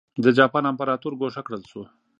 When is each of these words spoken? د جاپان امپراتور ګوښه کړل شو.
د 0.23 0.25
جاپان 0.37 0.63
امپراتور 0.71 1.13
ګوښه 1.21 1.41
کړل 1.47 1.63
شو. 1.71 1.83